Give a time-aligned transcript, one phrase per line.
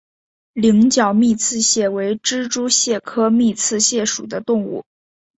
[0.53, 4.83] 羚角密刺蟹为蜘蛛蟹科密刺蟹属的动物。